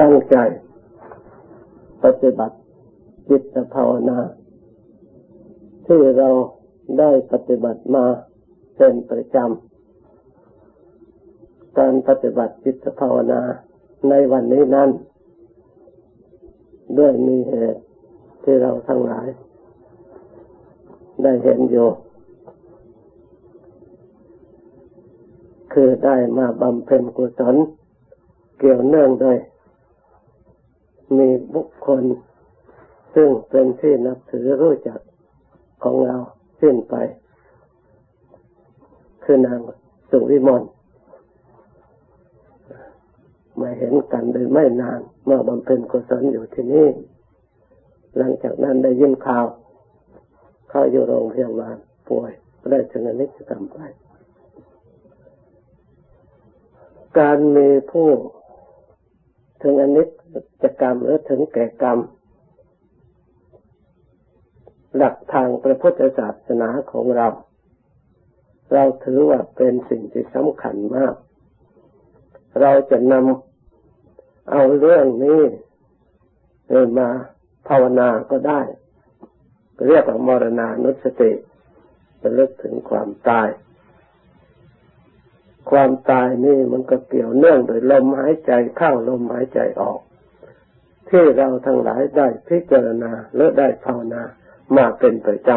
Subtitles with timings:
[0.00, 0.36] ตั้งใจ
[2.04, 2.56] ปฏิบัติ
[3.28, 4.18] จิตภาวนา
[5.86, 6.28] ที่เรา
[6.98, 8.04] ได้ปฏิบัติมา
[8.76, 13.42] เป็นประจำ การปฏิบัติจิตภาวนา
[14.08, 14.90] ในวันนี้นั้น
[16.98, 17.82] ด้วยมีเหตุ
[18.44, 19.28] ที่เราทั้งหลาย
[21.22, 21.88] ได้เห็นอยู่
[25.72, 27.56] คือได้มาบำเพ็ญกุศล
[28.58, 29.36] เกี่ยวเนื่องโดย
[31.18, 32.04] มีบุคคล
[33.14, 35.00] ซึ่งเป็นที่นับถือรู้จัก
[35.84, 36.16] ของเรา
[36.60, 36.94] สิ้นไป
[39.24, 39.60] คือนาง
[40.10, 40.62] สุวิมล
[43.60, 46.88] มาเห็นกันโดยไม่นาน เมื่อบำเพ็ญกุศลอยู่ที่นี่
[48.16, 49.46] หลังจากนั้นได้ยินข่าว
[50.68, 51.76] เข้าอยู่โรงพยาบาล
[52.08, 52.32] ป่วย
[52.70, 53.78] ได้ชนะนิจกรรมไป
[57.18, 58.08] การมีผู้
[59.62, 60.08] ถึงอนิจ
[60.62, 61.98] จกรรมหรือถึงแก่กรรม
[64.96, 67.28] หลักทางพระพุทธศาสนาของเรา
[68.72, 71.14] เราถือว่าเป็นสิ่งที่สำคัญมาก
[72.60, 75.40] เราจะนำเอาเรื่องนี้
[76.98, 77.08] มา
[77.68, 78.60] ภาวนาก็ได้
[79.86, 81.32] เรียกว่ามรณานุสติ
[82.20, 83.48] จะลึกถึงความตาย
[85.70, 90.00] ความตายนี่มันก็เกี่ยวเนื่องโดยลมหายใจเข้าลมหายใจออก
[91.08, 94.22] ที่เราทั้งหลายได้พิจารณาและได้ภาวนา
[94.76, 95.50] มาเป็นประจ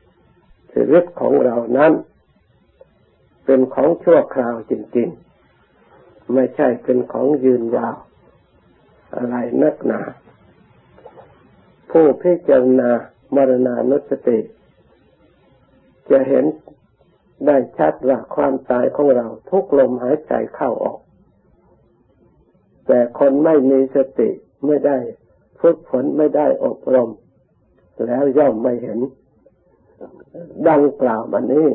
[0.00, 1.92] ำชีวิตของเรานั้น
[3.44, 5.08] เป็นของชั่วคราวจริง
[5.72, 7.96] ๆ ไม่ใช่เป็นของยืนยาว
[9.16, 10.00] อะไรนักหนา
[11.90, 12.90] ผู้พิจารณา
[13.34, 14.38] มรณานุสติ
[16.10, 16.44] จะเห็น
[17.46, 21.00] ได้ชัดว่าความตายของเราทุกลมหายใจเข้าออก
[22.86, 24.30] แต่คนไม่มีสติ
[24.66, 24.98] ไม่ได้
[25.60, 27.10] ฝึกฝนไม่ได้อบรม
[28.06, 28.98] แล้วย่อมไม่เห็น
[30.68, 31.68] ดังกล่าวมานี้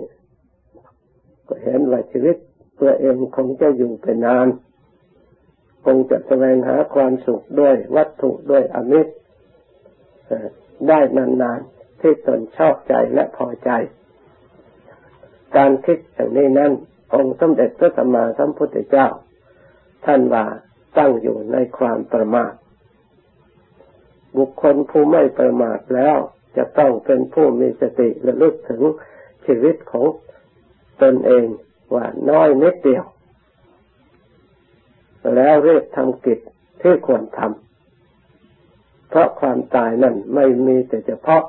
[1.48, 2.38] ก็เห็นว่าชีวิต
[2.80, 4.48] ตัวเองคงจะอยู่ไปนาน
[5.86, 9.14] คงจะแสวงหาความสุขด้วยวัตถุด้วยอมิตร
[10.90, 13.70] ได้นานๆที่ตนชอบใจและพอใจ
[15.58, 16.72] การคิดอย่างนี้นั้น
[17.14, 19.08] องค์สมเด็จพระสัมมาสัมพุทธเจ้า
[20.06, 20.46] ท่านว่า
[20.98, 22.54] ตั้งอยู่ในความประมาท
[24.38, 26.18] บุคคลผู้ไม่ประมาทแล้ว
[26.58, 28.82] จะต้องเป็นผู้มีสติระลึกถึง
[29.46, 30.06] ชีวิตของ
[31.02, 31.46] ตนเอง
[31.94, 33.06] ว่าน้อยนิดเดียว
[35.36, 36.40] แล้วเรียกทำกิจ
[36.82, 41.44] ที่ควรทำเพราะความตายนั้นไม่มีแต่เฉพาะ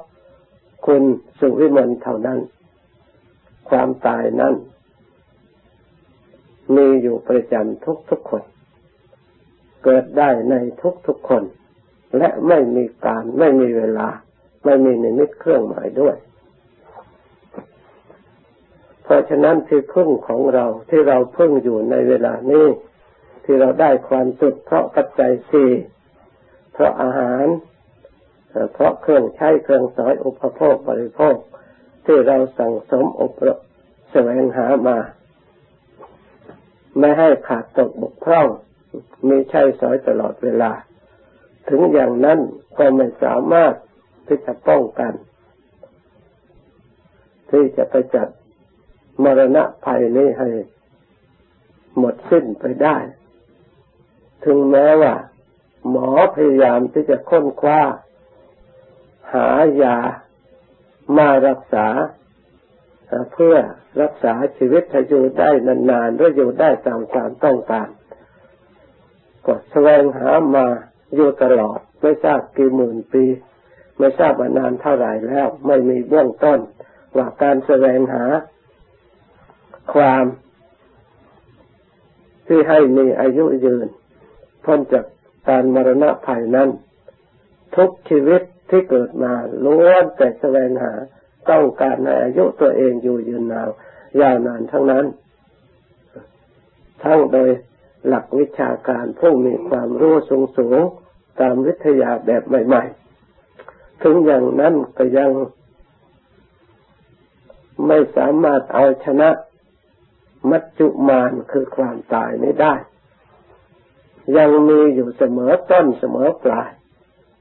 [0.87, 1.03] คุณ
[1.39, 2.39] สุวิมลเท่านั้น
[3.69, 4.55] ความตายนั้น
[6.77, 8.43] มีอยู่ประจำทุกทุกคน
[9.85, 11.43] เกิดได้ในทุกทุกคน
[12.19, 14.09] และไม่มีการไม่มีเวลา
[14.65, 16.17] ไม่มีนิมิตเครื่องหมายด้วย
[19.03, 22.67] เพราะฉะนั้นที่พึ่งของเราที่เราพึ่งอยู่ในเวลานี้
[23.45, 25.71] ที่เราได้ความสุขเพราะปัจจัยสี่
[26.73, 27.47] เพราะอาหาร
[28.73, 31.37] เพราะเครื่องใช้เครื่องสอยอุปโภคบริโภค
[32.07, 33.59] ที่เราสั่งสมอบรม
[34.11, 34.99] แสวงหามา
[36.99, 38.49] ไม่ให้ขาดตกบกพร่อง
[39.29, 40.73] มีใช้สอยตลอดเวลา
[41.69, 42.39] ถึงอย่างนั้น
[42.79, 43.75] ก็ไม่สามารถ
[44.27, 45.13] ที่จะป้องกัน
[47.51, 48.29] ที่จะไปจัด
[49.23, 50.49] มรณะภัยนี้ให้
[51.99, 52.97] หมดสิ้นไปได้
[54.45, 55.15] ถึงแม้ว่า
[55.91, 57.81] หมอพยายามที่จะค้นคว้า
[59.35, 59.49] หา
[59.83, 59.97] ยา
[61.17, 61.87] มารักษา
[63.33, 63.57] เพื่อ
[64.03, 65.51] รักษาชีวิตให้อยู่ได้
[65.91, 67.89] นานๆหรืออยู่ได้ตามความต้องการ
[69.47, 70.67] ก็แสวงหามา
[71.15, 73.25] อยู่ตลอดไม่ทราบกี่หมื่นปี
[73.99, 76.59] ไม่ทราบมานานเท่าไหร่แล้ว ไม่มีเบื้องต้น
[77.17, 78.25] ว่าการแสวงหา
[79.95, 80.25] ความ
[82.47, 83.87] ที่ให้มีอายุยืน
[84.65, 85.05] พ้นจาก
[85.49, 86.69] การมรณะภัยนั้น
[87.77, 89.33] ทุกชีวิต ที่เกิดมา
[89.65, 90.93] ล้วนแต่แสวงหา
[91.51, 93.71] ต้องการในอายุตัวเองอยู่ยืนนาน
[94.21, 95.07] ยาวนานทั้งนั้น
[97.03, 97.51] ทั้งโดย
[98.07, 100.81] หลักวิชาการผู้มีความรู้สูงสูง
[101.41, 102.85] ตามวิทยาแบบใหม่
[103.43, 105.31] ๆ ถึงอย่างนั้นก็ยัง
[107.87, 109.31] ไม่สามารถเอาชนะ
[110.51, 112.75] มัจจุมานคือความตายไม่ได้
[114.37, 116.71] ยังมีอยู่เสมอต้นเสมอปลาย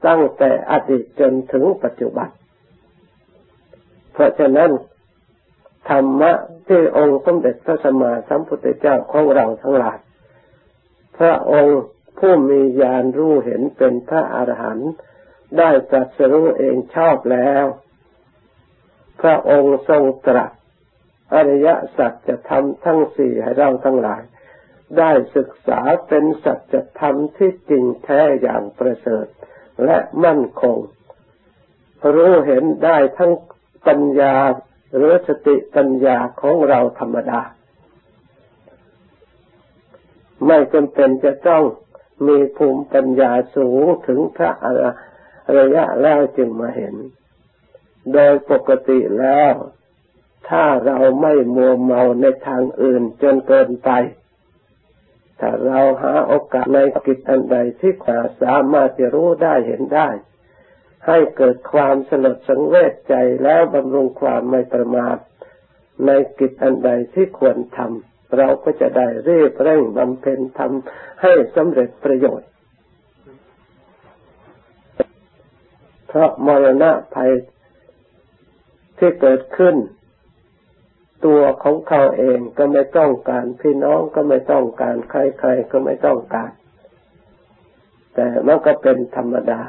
[0.06, 2.28] ตั้งแต่อดีตจนถึงปัจจุบัน
[4.12, 4.70] เพราะฉะนั้น
[5.88, 6.32] ธรรมะ
[6.68, 9.98] ที่องค์สมเด็จพระสัมมาสัมพุทธเจ้าของเราทั้งหลาย
[11.18, 11.80] พระองค์
[12.18, 14.92] ผู้มีญาณรู้เห็นเป็นพระอรหันต์
[15.58, 17.64] ได้ตรัสรู้เองชอบแล้ว
[19.20, 20.52] พระองค์ทรงตรัส
[21.34, 24.22] อริยสัจจะทำทั้งสี่ให้เราทั้งหลาย
[24.98, 29.26] ได้ศึกษาเป็นสัจธรรมที่จริงแท้อย่างประเสริฐ
[29.84, 30.78] และมั่นคง
[32.14, 33.32] รู้เห็นได้ทั้ง
[33.86, 34.34] ปัญญา
[34.94, 37.40] หรือสติปัญญาของเราธรรมดา
[40.46, 41.62] ไม่จำเป็นจะต้อง
[42.26, 44.66] มีภูมิปัญญาสูงถึงพระอ
[45.56, 46.94] ริยะแล้วจึงมาเห็น
[48.12, 49.54] โดยปกติแล้ว
[50.48, 53.90] ถ้าเราไม่มัวเมาในทางอื่นจนเกินไป
[55.40, 60.08] ถ้าเราหาโอกาสในกิจอันใดที่ขวาสามารถจะรู้ได้เห็นได้
[61.06, 65.16] ให้เกิดความสลดสังเวชใจแล้วบำรุงความไม่ประมาท
[66.06, 72.48] ในกิจอันใดที่ควรทำเราก็จะได้เรีบเร่งบำเพ็ญทำให้สำเร็จประโยชน์
[76.08, 77.32] เพราะมรณะภัย
[78.98, 79.76] ที่เกิดขึ้น
[81.26, 86.50] ตัวของเขาเองก็ไม่ต้องการพี่น้องก็ไม่ต้องการใครๆก็ไม่ต้องการ
[88.14, 89.60] แต่มันก็เป็นธรรมดา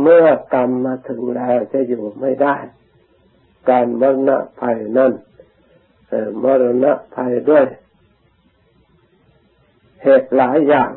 [0.00, 2.56] เมื่อกรรมมาถึงแล้วจะอยู่ไม่ได้
[3.70, 5.12] การมรณะภัยนั่น
[6.42, 7.64] มรณะภัยด้วย
[10.02, 10.90] เหตุหลายอย่าง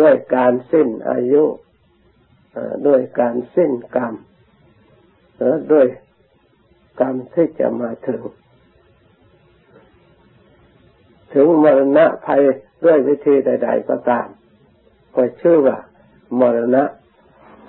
[0.00, 1.44] ด้วยการสิ้นอายุ
[2.86, 4.14] ด้วยการสิ้นกรรม
[5.72, 5.86] ด้วย
[7.00, 8.22] กรรมที่จะมาถึง
[11.32, 12.42] ถึงมรณะภัย
[12.84, 14.28] ด้วยวิธีใด ๆ ก็ตาม
[15.14, 15.78] ก็ชื่อว่า
[16.40, 16.84] มรณะ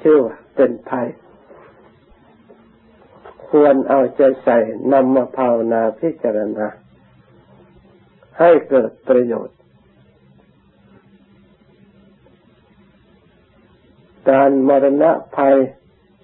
[0.01, 1.07] ชื่อว่าเป็นภัย
[3.47, 4.57] ควรเอาใจใส่
[4.93, 6.67] นำมาภาวนาพิจารณา
[8.39, 9.57] ให้เกิดประโยชน์
[14.29, 15.55] การมรณะภัย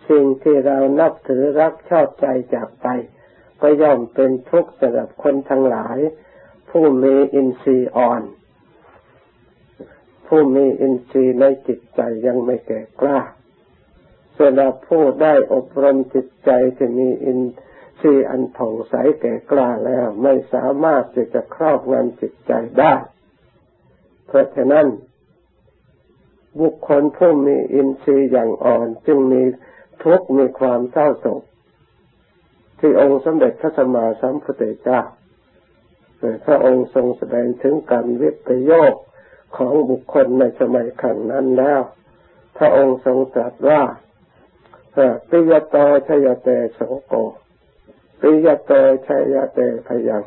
[0.10, 2.88] สิ่งที่เรานับถือรักชอบใจจากไป
[3.62, 5.98] ก็ย่อมเป็นทุกข์สำหรับคนทั้งหลาย
[6.70, 8.22] ผู้มีอินทรีย์อ่อน
[10.28, 13.20] ผู้มีอินทรีย์ในจิตใจยังไม่แก่กล้า
[14.38, 17.42] สำหรับผู้ได้อบรมจิตใจที่มีอิน
[18.02, 22.94] ทรีย์อันผ่องใสแก่กล้าแล้วไม่สามารถที่จะครอบงำจิตใจได้
[24.28, 24.88] เพราะฉะนั้น
[26.60, 29.42] บุคคลผู้มีอินทรีย์อย่างอ่อนจึงมี
[30.04, 31.44] ทุกข์มีความเศร้าโศก
[32.80, 35.02] ที่องค์สมเด็จพระสัมมาสัมพุทธเจ้า
[36.46, 38.94] พระองค์ทรงแสดงถึงการวิปโยค
[39.58, 41.82] ของบุคคลในสมัยขังนั้นแล้ว
[42.58, 43.82] พระองค์ทรงตรัสว่า
[45.30, 45.76] ปิยโต
[46.08, 47.14] ชยเตโสโก
[48.22, 48.72] ปิยโต
[49.08, 50.24] ชยเตพยัง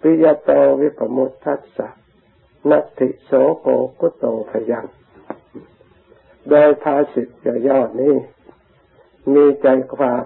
[0.00, 0.50] ปิยโต
[0.80, 1.88] วิปมุตทัสสะ
[2.70, 3.68] นัตติโสโก
[4.00, 4.86] กุโตพยัง
[6.48, 7.28] โดยภาสิต
[7.66, 8.14] ย่อนี้
[9.32, 10.24] มีใจความ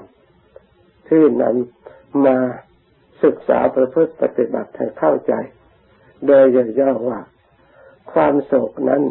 [1.09, 2.39] ที่นำมา
[3.25, 5.33] ศึกษาประพฤติปฏิบัติให้เข้าใจ
[6.27, 6.45] โดย
[6.81, 7.21] ย่อว่า
[8.13, 9.03] ความโศกนั้น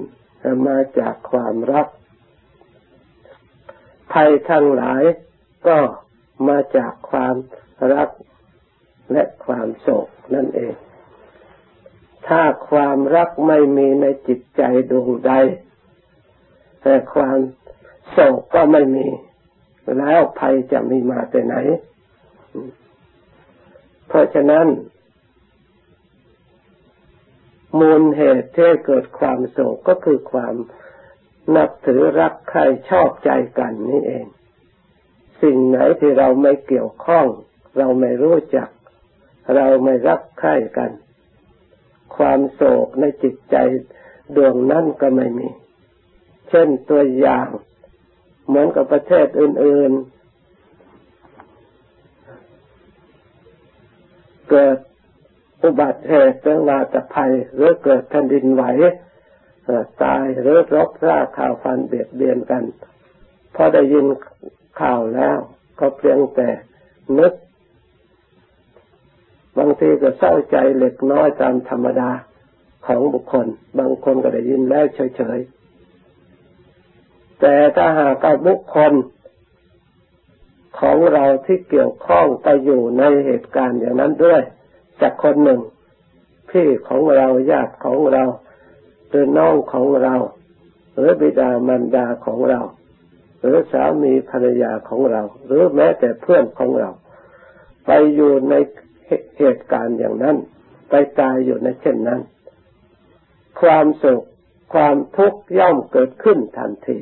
[0.68, 1.88] มาจากความรัก
[4.14, 5.04] ภัยทั้งหลาย
[5.68, 5.80] ก็
[6.48, 7.36] มาจากความ
[7.94, 8.10] รัก
[9.12, 10.76] และความโศกนั่นเอง
[12.28, 15.34] ถ้าความรักไม่มีในจิตใจดวงใด
[16.82, 17.38] แต่ความ
[18.12, 19.08] โศกก็ไม่มี
[20.00, 21.56] แล้วภัยจะมีมาแต่ไหน
[24.08, 24.68] เพราะฉะนั้น
[27.80, 30.56] มูลเหตุที่เกิดความโศกก็คือความ
[31.56, 33.30] นับถือรักใครชอบใจ
[33.60, 34.26] กันนี่เอง
[35.42, 37.28] สิ่งไหนที่เราไม่เกี่ยวข้อง
[37.78, 38.70] เราไม่รู้จัก
[39.56, 40.92] เราไม่รักใครกัน
[42.18, 43.56] ความโศกในจิตใจ
[44.36, 45.50] ดวงนั้นก็ไม่มี
[46.50, 47.48] เช่นตัวอย่าง
[48.48, 50.18] เหมือนกับประเทศอื่น ๆ
[54.50, 54.78] เกิด
[55.64, 58.64] อุบัติเหตุเรื่องวาตภัย หรือเกิดแผ่นดินไหว
[60.04, 62.64] ตายหรือรบราข่าวฟันเบียดเบียนกัน
[63.56, 64.06] พอได้ยิน
[64.82, 65.38] ข่าวแล้ว
[65.80, 66.50] ก็เพียงแต่
[67.20, 67.34] นึก
[69.58, 72.10] บางทีก็เศร้าใจเล็กน้อยตามธรรมดา
[72.86, 73.48] ของบุคคล
[73.80, 75.57] บางคนก็ได้ยินแล้วเฉยๆ
[77.40, 78.94] แต่ถ้าหากบุคคล
[80.80, 84.42] ของเราที่เกี่ยวข้องไปอยู่ในเหตุการณ์อย่างนั้นด้วย
[85.02, 85.62] จากคนหนึ่ง
[86.50, 88.24] พี่ของเราญาติของเรา
[89.10, 90.16] หรือน้องของเรา
[90.96, 92.60] หรือบิดามารดาของเรา
[93.42, 96.90] หรือสามีภรรยาของเรา หรือแม้แต่เพื่อนของเรา
[97.86, 98.54] ไปอยู่ใน
[99.38, 100.38] เหตุการณ์อย่างนั้น
[100.90, 102.22] ไปตายอยู่ในเช่นนั้น
[103.62, 104.24] ความสุข
[104.74, 106.98] ความทุกข์ย่อมเกิดขึ้นทันที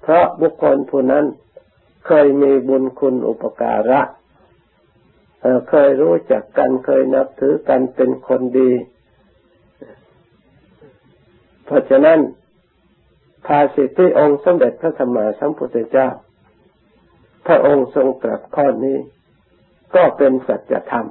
[0.00, 1.24] เพราะบุคคลผู้นั้น
[2.06, 4.00] เคยมีบุญคุณอุปการะ
[5.70, 8.70] เคยรู้จักกันเคยนับถือกันเป็นคนดี
[11.64, 12.18] เพราะฉะนั้น
[13.46, 16.08] ภาสิทธิองค์สมเด็จพระสัมมาสัมพุทธเจ้า
[17.46, 18.98] พระองค์ทรงตรัสข้อนี้
[19.94, 21.06] ก็เป็นสัจธรรม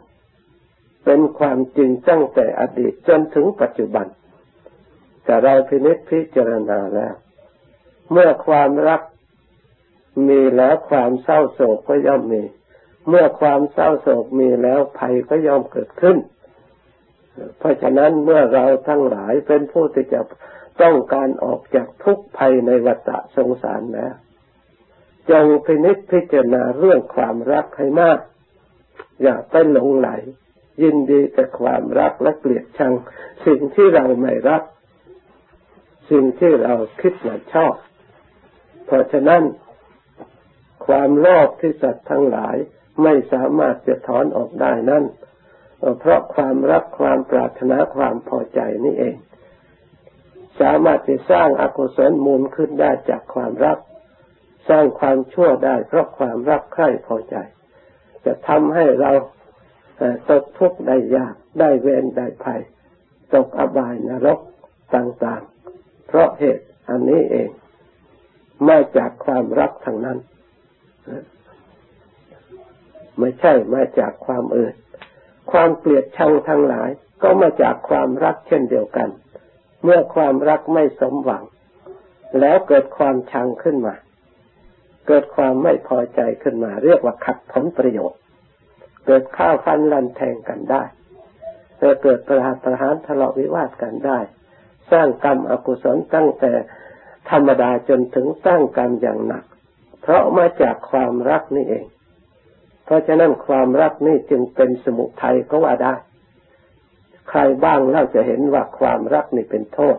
[1.05, 4.07] เป็นความจริงตั้งแต่อดีตจนถึงปัจจุบัน
[5.25, 7.13] แต่เราพินิจพิจารณาแล้ว
[8.11, 9.01] เมื่อความรัก
[10.27, 12.43] มีแล้วความเศร้าโศกก็ย่อมมี
[13.07, 16.17] เมื่อความเศร้าโศกมีแล้วภัยก็ย่อมเกิดขึ้น
[17.57, 20.21] เพราะฉะนั้นเมื่อเราทั้งหลายเป็นผู้ที่จะ
[20.81, 24.13] ต้องการออกจากทุกภัยในวัฏสงสารแล้ว
[25.31, 28.19] จงพินิจพิจารณาเรื่องความรักให้มาก
[29.23, 30.09] อย่าไปหลงไหล
[30.83, 32.93] ยินดีกับความรักและเกลียดชัง
[33.45, 34.63] สิ่งที่เราไม่รัก
[36.11, 37.73] สิ่งที่เราคิดว่าชอบ
[38.89, 39.43] เพราะฉะนั้น
[40.85, 42.55] ความโลภที่สัตว์ทั้งหลาย
[43.03, 45.03] ไม่สามารถจะถอนออกได้นั่น
[45.99, 49.15] เพราะความรักความปรารถนาความพอใจนี่เอง
[50.61, 53.77] สามารถจะสร้างอากุศลมูลขึ้นได้จากความรัก
[54.69, 57.35] สร้างความชั่วได้เพราะความรักใคร่พอใจ
[58.25, 59.11] จะทำให้เรา
[60.29, 62.61] ตกทุกข์ได้ยากได้เวรได้ภัย
[63.33, 64.39] ตกอบายนรก
[64.95, 67.49] ต่างๆ เพราะเหตุอันนี้เอง
[68.67, 70.17] มาจากความรักทางนั้น
[73.19, 74.75] ไม่ใช่มาจากความอื่น
[75.51, 76.89] ความเกลียดชังทั้งหลาย
[77.23, 79.09] ก็มาจากความรักเช่นเดียวกัน
[79.83, 81.43] เมื่อความรักไม่สมหวัง
[82.39, 83.95] แล้วเกิดความชังขึ้นมา
[85.07, 88.19] เกิดความไม่พอใจขึ้นมา เรียกว่าขัดผลประโยชน์
[89.05, 90.83] เกิดข้าวฟันลันแทงกันได้
[92.03, 94.19] เกิดประหารประหารทะเลาะวิวาทกันได้
[94.91, 96.53] สร้างกรรมอกุศลตั้งแต่
[97.29, 99.43] ธรรมดาจนถึงสร้างกรรมอย่างหนัก
[100.01, 101.85] เพราะมาจากความรักนี่เอง
[102.85, 105.95] เพราะฉะนั้นความรักนี่จึงเป็นสมุทัยก็ว่าได้
[107.29, 109.97] ใครบ้างเล่าจะเห็นว่าความรักนี่เป็นโทษ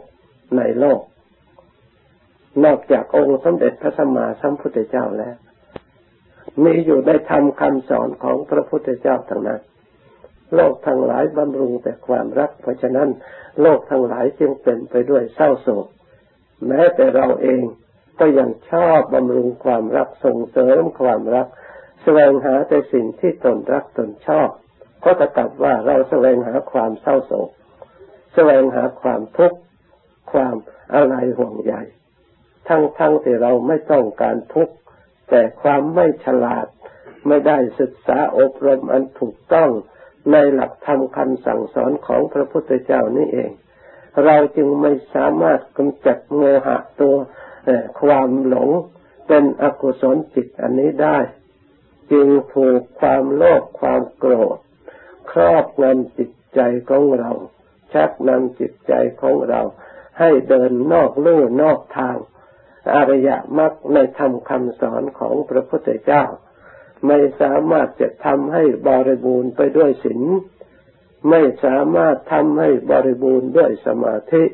[0.57, 1.01] ในโลก
[2.65, 5.37] นอกจากองค์สมเด็จพระสัมมาสัมพุทธเจ้าแล้ว
[6.65, 9.61] มีอยู่ในธรรมคำสอนของพระพุทธเจ้าทั้งนั้น
[10.55, 13.09] โลกทั้งหลายบำรุงแต่ความรัก เพราะฉะนั้น
[13.61, 15.87] โลกทั้งหลายจึงเป็นไปด้วยเศร้าโศก
[16.67, 17.63] แม้แต่เราเอง
[18.21, 21.47] ก็ยังชอบบำรุงความรักส่งเสริมความรัก
[22.03, 24.49] แสวงหาแต่สิ่งที่ตนรักตนชอบ
[25.05, 27.51] ก็จะกลับว่าเราแสวงหาความเศร้าโศก
[28.35, 29.59] แสวงหาความทุกข์
[30.33, 30.57] ความ
[30.95, 31.75] อะไรห่วงใย
[32.69, 34.75] ทั้งทั้งที่เราไม่ต้องการทุกข์
[35.31, 36.67] แต่ความไม่ฉลาด
[37.29, 39.71] ไม่ได้ศึกษาอบรมอันถูกต้อง
[40.33, 43.51] ในหลักธรรมคำสั่งสอนของพระพุทธเจ้านี่เอง
[44.25, 47.17] เราจึงไม่สามารถกำจัดโมหะตัว
[48.01, 48.71] ความหลง
[49.27, 51.19] เป็นอกุศลจิตอันนี้ได้
[52.13, 54.59] จึงถูกความโลภความโกรธ
[55.31, 57.31] ครอบงำจิตใจของเรา
[57.93, 59.63] ชักนำจิตใจของเรา
[60.19, 62.17] ให้เดินนอกลู่นอกทาง
[62.95, 66.25] อริยมรรคในธรรมคำสอนของพระพุทธเจ้า
[67.07, 70.21] ไม่สามารถจะทำให้บริบูรณ์ไปด้วยศีล
[71.29, 74.45] ไม่สามารถทำให้บริบูรณ์ด้วยสมาธิ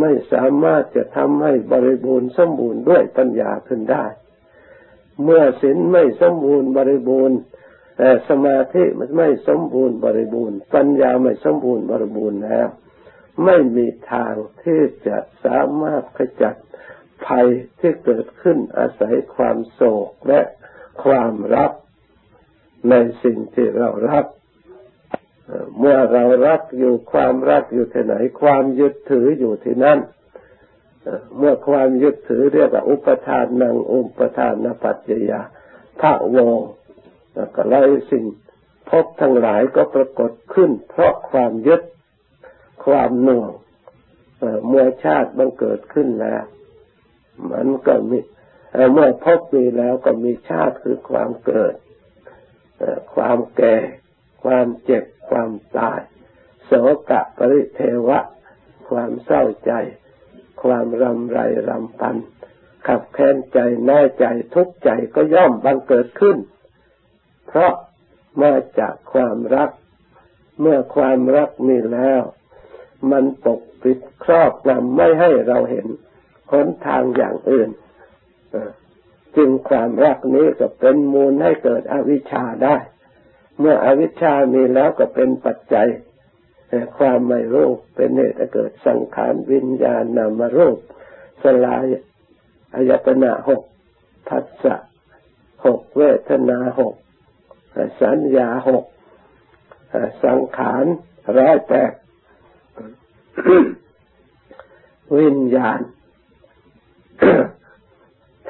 [0.00, 4.06] ไม่สามารถจะทำให้บริบูรณ์สมบูรณ์ด้วยปัญญาขึ้นได้
[5.22, 7.38] เมื่อศีลไม่สมบูรณ์บริบูรณ์
[7.96, 12.68] แต่สมาธิมันไม่สมบูรณ์บริบูรณ์ ปัญญาไม่สมบูรณ์บริบูรณ์แล้ว
[13.44, 16.54] ไม่มีทางที่จะสามารถขจัด
[17.26, 17.48] ภัย
[17.80, 20.40] ที่เกิดขึ้นอาศัยความโศกและ
[21.04, 21.72] ความรัก
[22.90, 24.24] ในสิ่งที่เรารัก
[25.78, 29.98] เมื่อเรารักอยู่ความรักอยู่ที่ไหน ความยึดถืออยู่ที่นั่น
[31.36, 35.40] เมื่อความยึดถือเรียกว่าอุปทานนังอุปทานนปัจจยา
[36.00, 36.58] พระวง
[37.56, 38.24] ก็เลยสิ่ง
[38.90, 41.82] พบทั้งหลายก็ปรากฏขึ้น เพราะความยึด
[42.84, 43.50] ความหน่วง
[44.68, 46.42] เมื่อชาติบังเกิดขึ้นแล้ว
[47.50, 48.18] มันก็มี
[48.92, 51.74] เมื่อพบมีแล้วก็มีชาติคือความเกิด
[53.14, 53.76] ความแก่
[54.44, 56.00] ความเจ็บ ความตาย
[56.66, 56.72] โส
[57.10, 58.20] กะปริเทวะ
[58.90, 59.72] ความเศร้าใจ
[60.62, 62.16] ความรำไรรำพัน
[62.86, 63.58] ขับแค้นใจ
[63.88, 66.36] น้อยใจทุกข์ใจก็ย่อมบังเกิดขึ้น
[67.46, 67.72] เพราะ
[68.42, 69.70] มาจากความรัก
[70.60, 72.22] เมื่อความรักมีแล้ว
[73.10, 75.86] มันปกปิดครอบงำไม่ให้เราเห็น
[76.50, 77.70] หนทางอย่างอื่น
[79.36, 82.76] จึงความรักนี้ก็เป็นมูลให้เกิดอวิชชาได้
[83.60, 85.88] เมื่ออวิชชามีแล้วก็เป็นปัจจัย
[86.96, 90.78] ความไม่รู้เป็นเหตุเกิดสังขารวิญญาณนามรูป
[91.42, 91.84] สลาย
[92.74, 93.62] อายตนะหก
[94.28, 94.76] ผัสสะ
[95.64, 96.94] หกเวทนาหก
[98.02, 98.84] สัญญาหก
[100.24, 100.84] สังขาร
[101.38, 101.92] ร้อยแปด
[105.18, 105.80] วิญญาณ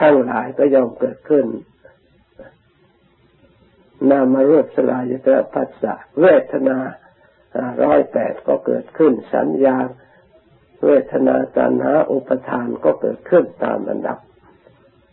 [0.01, 1.47] ทั้งหลายก็ย่อมเกิดขึ้น
[4.09, 6.79] นามารูปสลายตระพัสสะเวทนา
[7.85, 9.77] ร้อยแปดก็เกิดขึ้น สัญญา
[10.85, 14.19] เวทนาตัณหาอุปทานก็เกิดขึ้นตามอันดับ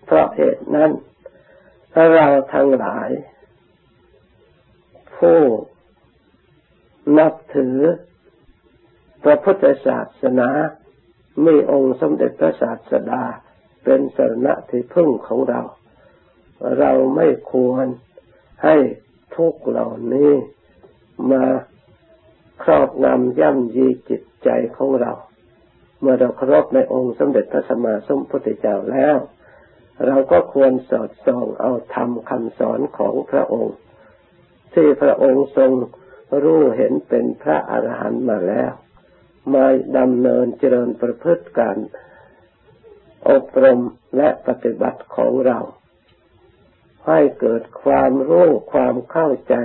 [0.06, 0.92] เพราะเหตุนั้น
[1.94, 3.10] ถ้าเราทั้งหลาย
[5.18, 5.42] ผู้
[7.18, 7.78] นับถือ
[9.24, 10.50] พระพุทธศาสนา
[11.46, 13.24] มีองค์สมเด็จพระศาสดา
[13.84, 15.62] เป็นสรณะที่พึ่งของเรา
[16.80, 17.88] เราไม่ควร
[18.64, 18.76] ให้
[19.36, 20.32] ทุกเหล่านี้
[21.32, 21.44] มา
[22.64, 25.14] ครอบงำย่ำยีจิตใจของเรา
[26.02, 29.18] เมื่อเราเคารพในองค์สมเด็จพระสัมมาสัมพุทธเจ้าแล้ว
[30.06, 33.76] เราก็ควรสอดส่องเอาธรรมคำสอนของพระองค์
[34.74, 35.72] ที่พระองค์ทรง
[36.44, 38.72] รู้เห็นเป็นพระอรหันต์มาแล้ว
[39.54, 39.66] มา
[39.98, 41.78] ดำเนินเจริญประพฤติการ
[43.30, 43.80] อบรม
[44.18, 45.60] และปฏิบัติของเรา
[47.08, 49.56] ให้เกิดความรู้ความเข้าใจ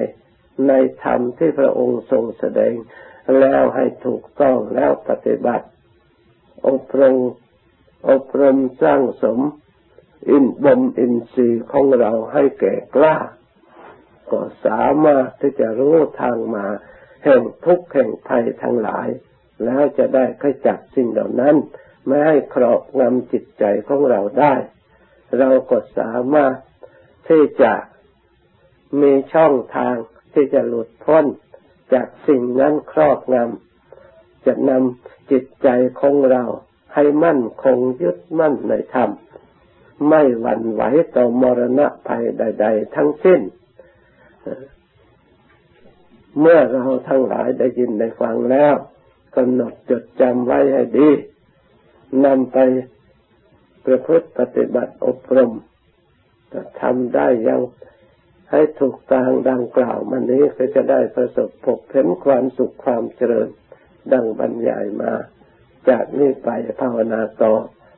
[0.68, 0.72] ใน
[1.04, 2.74] ธรรมที่พระองค์ทรงแสดง
[3.38, 5.66] แล้วให้ถูกต้องแล้วปฏิบัติ
[6.68, 7.16] อบรม
[8.10, 9.40] อบรมสร้างสม
[10.30, 13.16] อินบ่มอินทรีย์ของเราให้แก่กล้า
[14.30, 16.66] ก็สามารถที่จะรู้ทางมา
[17.24, 19.08] แห่งทุกข์แห่งภัยทั้งหลาย
[19.64, 21.56] แล้วจะได้ขจัดสิ่งเหล่านั้น
[22.06, 24.54] ไม่ให้ครอบงำจิตใจของเราได้
[25.38, 26.54] เราก็สามารถ
[27.32, 27.74] ที่จะ
[29.00, 29.94] มีช่องทาง
[30.32, 31.24] ที่จะหลุดพ้น
[31.92, 35.68] จากสิ่งนั้นครอบงำจะนำจิตใจ
[36.00, 36.42] ของเรา
[36.94, 39.10] ให้มั่นคงยึดมั่นในธรรม
[40.08, 40.82] ไม่หวั่นไหว
[41.14, 43.40] ต่อมรณะภัยใด ๆ ทั้งสิ้น
[46.40, 48.74] เมื่อเราทั้งหลายได้ยินได้ฟังแล้ว
[49.36, 51.10] กำหนดจดจำไว้ให้ดี
[52.24, 52.58] นำไป
[53.84, 55.52] ประพฤติปฏิบัติอบรม
[56.80, 57.60] ทำได้ยัง
[58.50, 63.48] ให้ถูกทางดังกล่าวมันนี้ก็จะได้ประสบพบเห็นความสุขความเจริญ
[64.12, 65.12] ดังบรรยายมา
[65.88, 66.48] จากนี้ไป
[66.80, 67.52] ภาวนาต่อ